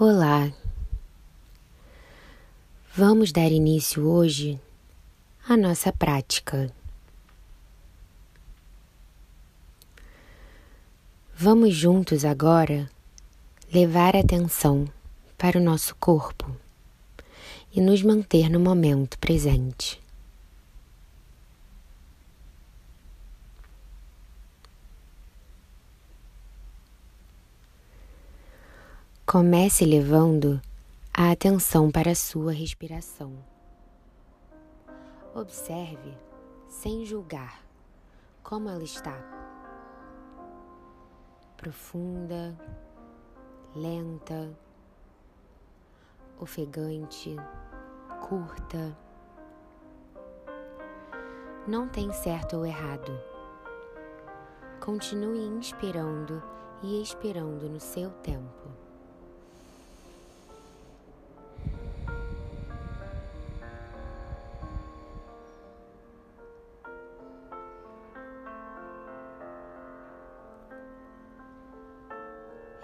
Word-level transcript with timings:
Olá! 0.00 0.52
Vamos 2.94 3.32
dar 3.32 3.50
início 3.50 4.06
hoje 4.08 4.60
à 5.48 5.56
nossa 5.56 5.92
prática. 5.92 6.72
Vamos 11.34 11.74
juntos 11.74 12.24
agora 12.24 12.88
levar 13.74 14.14
atenção 14.14 14.86
para 15.36 15.58
o 15.58 15.60
nosso 15.60 15.96
corpo 15.96 16.48
e 17.74 17.80
nos 17.80 18.00
manter 18.00 18.48
no 18.48 18.60
momento 18.60 19.18
presente. 19.18 20.00
Comece 29.30 29.84
levando 29.84 30.58
a 31.12 31.30
atenção 31.30 31.90
para 31.90 32.12
a 32.12 32.14
sua 32.14 32.50
respiração. 32.50 33.36
Observe, 35.34 36.16
sem 36.66 37.04
julgar, 37.04 37.62
como 38.42 38.70
ela 38.70 38.82
está. 38.82 39.12
Profunda, 41.58 42.58
lenta, 43.76 44.50
ofegante, 46.40 47.36
curta. 48.26 48.96
Não 51.66 51.86
tem 51.86 52.10
certo 52.14 52.56
ou 52.56 52.64
errado. 52.64 53.12
Continue 54.80 55.44
inspirando 55.48 56.42
e 56.82 57.02
expirando 57.02 57.68
no 57.68 57.78
seu 57.78 58.10
tempo. 58.22 58.87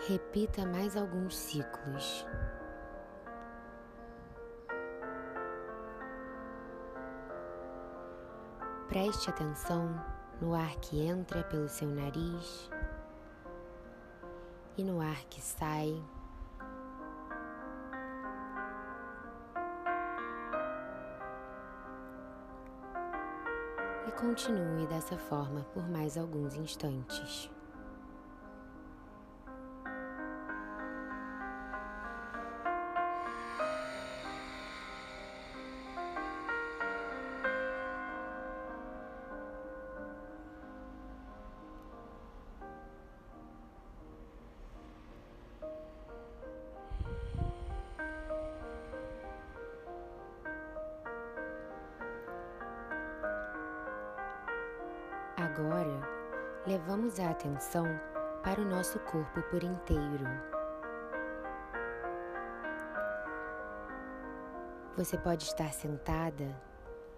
Repita 0.07 0.67
mais 0.67 0.99
alguns 0.99 1.35
ciclos. 1.35 2.27
Preste 8.87 9.31
atenção 9.31 9.89
no 10.43 10.55
ar 10.55 10.77
que 10.77 11.01
entra 11.01 11.43
pelo 11.45 11.71
seu 11.71 11.89
nariz 11.89 12.71
e 14.77 14.85
no 14.85 15.01
ar 15.01 15.25
que 15.31 15.41
sai. 15.41 16.05
E 24.07 24.13
continue 24.13 24.87
dessa 24.87 25.17
forma 25.17 25.65
por 25.73 25.89
mais 25.89 26.19
alguns 26.19 26.57
instantes. 26.57 27.54
Agora, 55.45 56.01
levamos 56.67 57.21
a 57.21 57.29
atenção 57.29 57.85
para 58.43 58.63
o 58.63 58.65
nosso 58.65 58.99
corpo 59.01 59.43
por 59.51 59.63
inteiro. 59.63 60.25
Você 64.97 65.19
pode 65.19 65.45
estar 65.45 65.71
sentada 65.71 66.59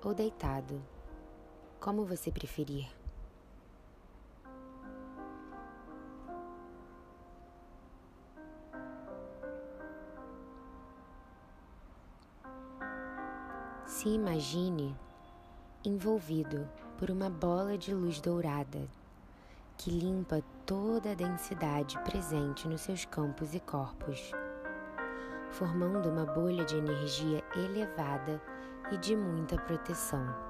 ou 0.03 0.13
deitado, 0.13 0.83
como 1.79 2.05
você 2.05 2.33
preferir. 2.33 2.89
Se 13.87 14.09
imagine 14.09 14.97
envolvido 15.87 16.69
por 16.99 17.11
uma 17.11 17.31
bola 17.31 17.79
de 17.79 17.95
luz 17.95 18.21
dourada 18.21 18.89
que 19.79 19.91
limpa 19.91 20.43
toda 20.65 21.13
a 21.13 21.15
densidade 21.15 21.97
presente 22.01 22.67
nos 22.67 22.81
seus 22.81 23.05
campos 23.05 23.55
e 23.55 23.61
corpos, 23.61 24.33
formando 25.51 26.09
uma 26.09 26.25
bolha 26.25 26.65
de 26.65 26.77
energia 26.77 27.45
elevada 27.55 28.43
e 28.91 28.97
de 28.97 29.15
muita 29.15 29.57
proteção. 29.59 30.46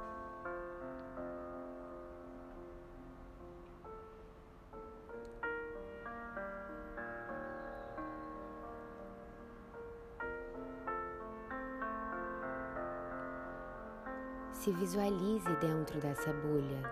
Se 14.67 14.73
visualize 14.73 15.49
dentro 15.61 16.01
dessa 16.01 16.33
bolha 16.33 16.83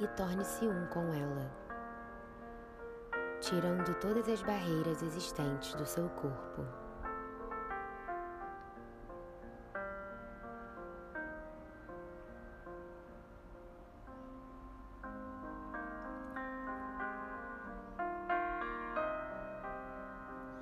e 0.00 0.08
torne-se 0.08 0.66
um 0.66 0.86
com 0.86 1.14
ela, 1.14 1.48
tirando 3.40 3.94
todas 4.00 4.28
as 4.28 4.42
barreiras 4.42 5.00
existentes 5.00 5.72
do 5.76 5.86
seu 5.86 6.08
corpo. 6.08 6.66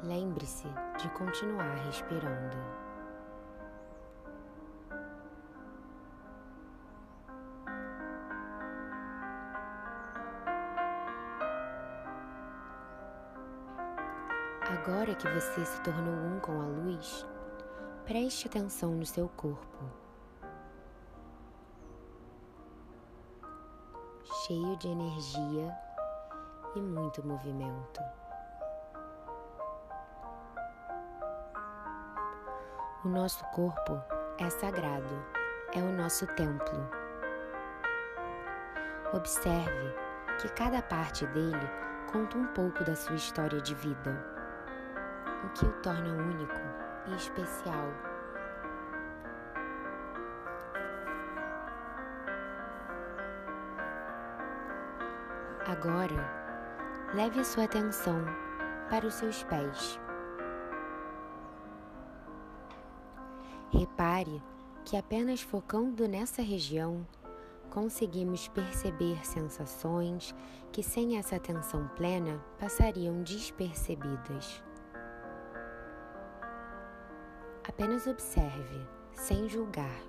Lembre-se 0.02 0.68
de 0.98 1.08
continuar 1.12 1.74
respirando. 1.86 2.87
Agora 14.88 15.14
que 15.14 15.28
você 15.28 15.66
se 15.66 15.80
tornou 15.82 16.14
um 16.14 16.40
com 16.40 16.50
a 16.50 16.64
luz, 16.64 17.26
preste 18.06 18.48
atenção 18.48 18.92
no 18.92 19.04
seu 19.04 19.28
corpo. 19.28 19.84
Cheio 24.46 24.78
de 24.78 24.88
energia 24.88 25.76
e 26.74 26.80
muito 26.80 27.22
movimento. 27.26 28.00
O 33.04 33.08
nosso 33.08 33.44
corpo 33.50 34.02
é 34.38 34.48
sagrado, 34.48 35.22
é 35.74 35.80
o 35.80 35.92
nosso 35.92 36.26
templo. 36.28 36.88
Observe 39.12 39.94
que 40.40 40.48
cada 40.54 40.80
parte 40.80 41.26
dele 41.26 41.68
conta 42.10 42.38
um 42.38 42.46
pouco 42.54 42.82
da 42.84 42.96
sua 42.96 43.16
história 43.16 43.60
de 43.60 43.74
vida 43.74 44.37
o 45.44 45.48
que 45.50 45.64
o 45.64 45.72
torna 45.82 46.14
único 46.14 46.60
e 47.06 47.14
especial. 47.14 47.88
Agora, 55.66 56.28
leve 57.14 57.40
a 57.40 57.44
sua 57.44 57.64
atenção 57.64 58.24
para 58.88 59.06
os 59.06 59.14
seus 59.14 59.42
pés. 59.44 60.00
Repare 63.70 64.42
que 64.84 64.96
apenas 64.96 65.42
focando 65.42 66.08
nessa 66.08 66.40
região 66.40 67.06
conseguimos 67.68 68.48
perceber 68.48 69.24
sensações 69.26 70.34
que, 70.72 70.82
sem 70.82 71.18
essa 71.18 71.36
atenção 71.36 71.86
plena, 71.96 72.42
passariam 72.58 73.22
despercebidas. 73.22 74.62
Apenas 77.68 78.06
observe, 78.06 78.80
sem 79.12 79.48
julgar. 79.48 80.00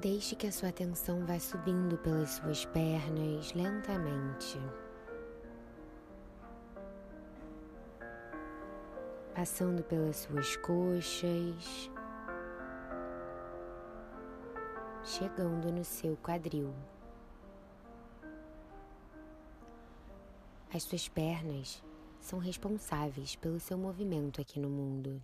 Deixe 0.00 0.36
que 0.36 0.46
a 0.46 0.52
sua 0.52 0.68
atenção 0.68 1.26
vá 1.26 1.40
subindo 1.40 1.98
pelas 1.98 2.30
suas 2.30 2.64
pernas 2.66 3.52
lentamente. 3.52 4.60
Passando 9.34 9.82
pelas 9.82 10.18
suas 10.18 10.56
coxas, 10.58 11.90
chegando 15.02 15.72
no 15.72 15.84
seu 15.84 16.16
quadril. 16.18 16.72
As 20.78 20.84
suas 20.84 21.08
pernas 21.08 21.82
são 22.20 22.38
responsáveis 22.38 23.34
pelo 23.34 23.58
seu 23.58 23.76
movimento 23.76 24.40
aqui 24.40 24.60
no 24.60 24.70
mundo. 24.70 25.20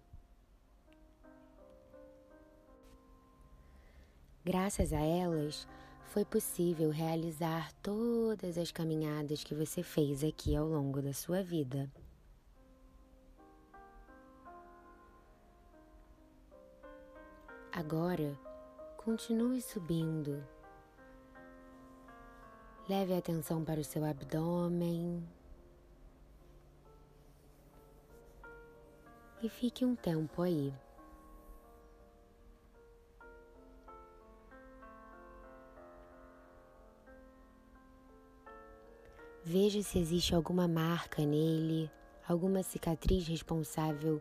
Graças 4.44 4.92
a 4.92 4.98
elas, 4.98 5.64
foi 6.06 6.24
possível 6.24 6.90
realizar 6.90 7.72
todas 7.74 8.58
as 8.58 8.72
caminhadas 8.72 9.44
que 9.44 9.54
você 9.54 9.80
fez 9.80 10.24
aqui 10.24 10.56
ao 10.56 10.66
longo 10.66 11.00
da 11.00 11.12
sua 11.12 11.40
vida. 11.40 11.88
Agora, 17.70 18.36
continue 18.96 19.62
subindo 19.62 20.44
Leve 22.86 23.14
a 23.14 23.18
atenção 23.18 23.64
para 23.64 23.80
o 23.80 23.84
seu 23.84 24.04
abdômen. 24.04 25.26
E 29.44 29.48
fique 29.50 29.84
um 29.84 29.94
tempo 29.94 30.40
aí. 30.40 30.72
Veja 39.44 39.82
se 39.82 39.98
existe 39.98 40.34
alguma 40.34 40.66
marca 40.66 41.26
nele, 41.26 41.90
alguma 42.26 42.62
cicatriz 42.62 43.28
responsável 43.28 44.18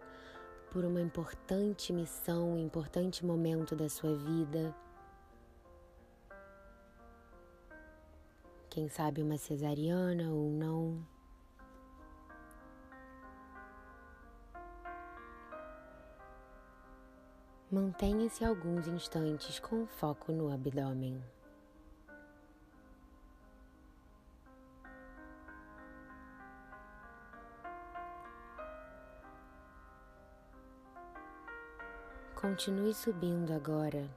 por 0.69 0.83
uma 0.83 0.99
importante 0.99 1.93
missão, 1.93 2.55
um 2.55 2.59
importante 2.59 3.25
momento 3.25 3.77
da 3.77 3.87
sua 3.87 4.13
vida. 4.17 4.75
Quem 8.69 8.89
sabe 8.89 9.21
uma 9.21 9.37
cesariana 9.37 10.33
ou 10.33 10.49
não. 10.49 11.12
Mantenha-se 17.73 18.45
alguns 18.45 18.87
instantes 18.87 19.57
com 19.57 19.87
foco 19.87 20.31
no 20.31 20.53
abdômen. 20.53 21.19
Continue 32.35 32.93
subindo 32.93 33.51
agora 33.51 34.07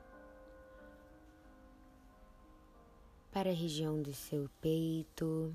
para 3.33 3.49
a 3.49 3.55
região 3.55 4.03
do 4.03 4.13
seu 4.13 4.51
peito 4.61 5.51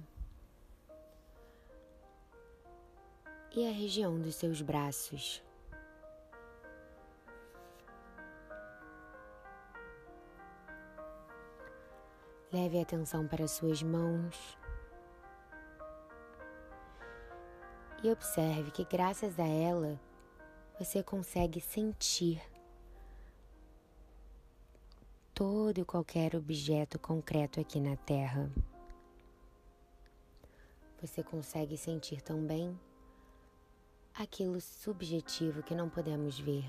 e 3.56 3.68
a 3.68 3.71
região 3.71 4.19
dos 4.19 4.33
seus 4.33 4.59
braços. 4.59 5.44
Leve 12.53 12.80
a 12.80 12.81
atenção 12.81 13.25
para 13.25 13.48
suas 13.48 13.81
mãos 13.81 14.57
e 18.03 18.12
observe 18.12 18.71
que, 18.71 18.83
graças 18.83 19.39
a 19.39 19.48
ela, 19.48 19.98
você 20.77 21.01
consegue 21.01 21.62
sentir 21.62 22.42
todo 25.33 25.80
e 25.80 25.86
qualquer 25.86 26.36
objeto 26.36 27.00
concreto 27.00 27.62
aqui 27.62 27.80
na 27.80 27.95
Terra. 27.95 28.51
Você 31.01 31.24
consegue 31.24 31.77
sentir 31.77 32.21
também 32.21 32.77
aquilo 34.13 34.59
subjetivo 34.59 35.63
que 35.63 35.74
não 35.74 35.89
podemos 35.89 36.38
ver, 36.38 36.65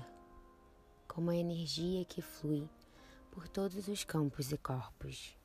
como 1.09 1.29
a 1.29 1.35
energia 1.35 2.05
que 2.05 2.21
flui 2.21 2.69
por 3.29 3.49
todos 3.49 3.89
os 3.89 4.05
campos 4.05 4.49
e 4.53 4.57
corpos. 4.57 5.42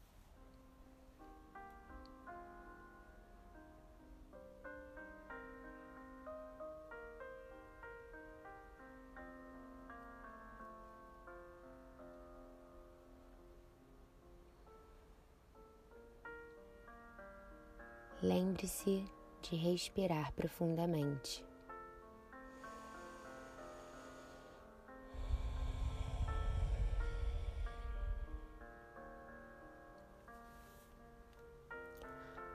Lembre-se 18.21 19.05
de 19.43 19.55
respirar 19.55 20.33
profundamente. 20.33 21.45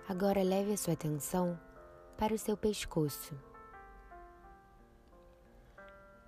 Agora 0.10 0.44
leve 0.44 0.74
a 0.74 0.78
sua 0.78 0.94
atenção 0.96 1.58
para 2.18 2.34
o 2.34 2.38
seu 2.38 2.58
pescoço. 2.58 3.34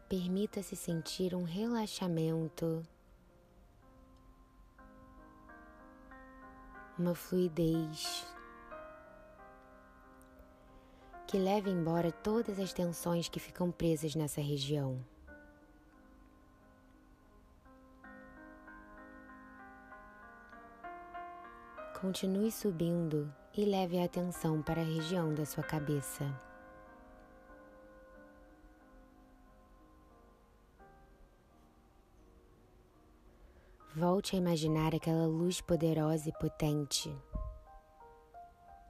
Permita-se 0.07 0.77
sentir 0.77 1.35
um 1.35 1.43
relaxamento, 1.43 2.81
uma 6.97 7.13
fluidez 7.13 8.33
que 11.35 11.39
leve 11.39 11.69
embora 11.69 12.13
todas 12.13 12.57
as 12.61 12.71
tensões 12.71 13.27
que 13.27 13.41
ficam 13.41 13.69
presas 13.69 14.15
nessa 14.15 14.39
região. 14.39 15.05
Continue 21.99 22.49
subindo 22.49 23.29
e 23.53 23.65
leve 23.65 23.99
a 23.99 24.05
atenção 24.05 24.61
para 24.61 24.79
a 24.79 24.85
região 24.85 25.33
da 25.33 25.45
sua 25.45 25.61
cabeça. 25.61 26.23
Volte 33.93 34.37
a 34.37 34.39
imaginar 34.39 34.95
aquela 34.95 35.27
luz 35.27 35.59
poderosa 35.59 36.29
e 36.29 36.31
potente 36.31 37.13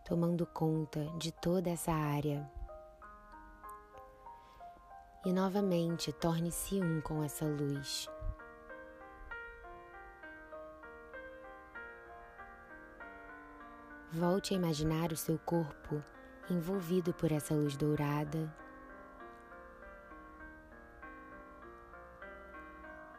tomando 0.06 0.46
conta 0.46 1.04
de 1.18 1.32
toda 1.32 1.72
essa 1.72 1.92
área. 1.92 2.48
E 5.26 5.34
novamente 5.34 6.14
torne-se 6.14 6.80
um 6.80 7.02
com 7.02 7.24
essa 7.24 7.44
luz. 7.44 8.08
Volte 14.14 14.54
a 14.54 14.58
imaginar 14.58 15.12
o 15.12 15.18
seu 15.18 15.40
corpo 15.40 16.02
envolvido 16.52 17.12
por 17.12 17.32
essa 17.32 17.56
luz 17.56 17.76
dourada. 17.76 18.56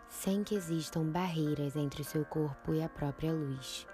Sem 0.09 0.45
que 0.45 0.55
existam 0.55 1.05
barreiras 1.11 1.75
entre 1.75 2.02
o 2.02 2.05
seu 2.05 2.25
corpo 2.25 2.73
e 2.73 2.83
a 2.83 2.88
própria 2.88 3.33
luz. 3.33 3.87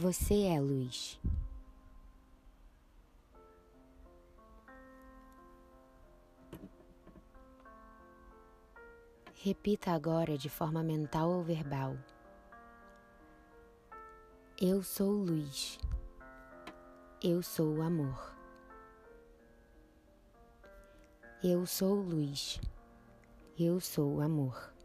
Você 0.00 0.44
é 0.44 0.60
luz. 0.60 1.18
Repita 9.34 9.90
agora 9.90 10.38
de 10.38 10.48
forma 10.48 10.84
mental 10.84 11.30
ou 11.30 11.42
verbal. 11.42 11.96
Eu 14.62 14.84
sou 14.84 15.10
luz. 15.10 15.80
Eu 17.20 17.42
sou 17.42 17.82
amor. 17.82 18.36
Eu 21.42 21.66
sou 21.66 21.96
luz. 21.96 22.60
Eu 23.58 23.80
sou 23.80 24.20
amor. 24.20 24.77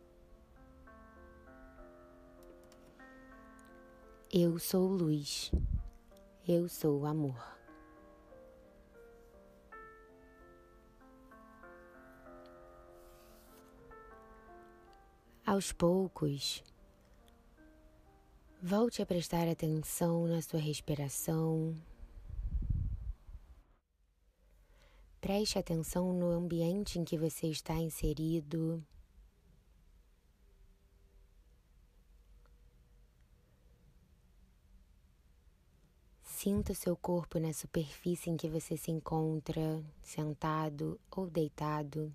Eu 4.36 4.58
sou 4.58 4.88
luz, 4.88 5.52
eu 6.48 6.68
sou 6.68 7.06
amor. 7.06 7.40
Aos 15.46 15.72
poucos, 15.72 16.64
volte 18.60 19.04
a 19.04 19.06
prestar 19.06 19.48
atenção 19.48 20.26
na 20.26 20.42
sua 20.42 20.60
respiração. 20.60 21.80
Preste 25.22 25.60
atenção 25.60 26.12
no 26.12 26.32
ambiente 26.32 26.98
em 26.98 27.04
que 27.04 27.20
você 27.20 27.50
está 27.50 27.76
inserido. 27.76 28.84
Sinta 36.44 36.74
o 36.74 36.76
seu 36.76 36.98
corpo 36.98 37.40
na 37.40 37.54
superfície 37.54 38.30
em 38.30 38.36
que 38.36 38.50
você 38.50 38.76
se 38.76 38.92
encontra, 38.92 39.82
sentado 40.02 41.00
ou 41.10 41.30
deitado. 41.30 42.14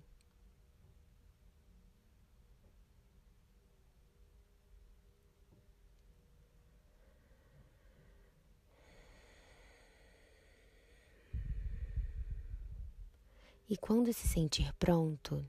E 13.67 13.75
quando 13.75 14.13
se 14.13 14.27
sentir 14.27 14.71
pronto, 14.73 15.43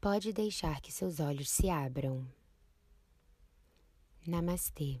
pode 0.00 0.32
deixar 0.32 0.80
que 0.80 0.90
seus 0.90 1.20
olhos 1.20 1.48
se 1.48 1.70
abram. 1.70 2.26
Namastê. 4.26 4.98